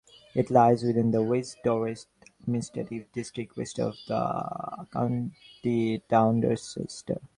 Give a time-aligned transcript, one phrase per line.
[0.33, 2.07] It lies within the West Dorset
[2.41, 7.21] administrative district, west of the county town Dorchester.